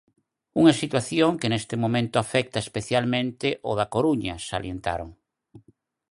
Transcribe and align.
Unha 0.59 0.77
situación 0.81 1.31
que 1.39 1.51
neste 1.53 1.75
momento 1.83 2.15
afecta 2.19 2.57
especialmente 2.65 3.47
ao 3.65 3.73
da 3.79 3.87
Coruña, 3.93 4.35
salientaron. 4.49 5.09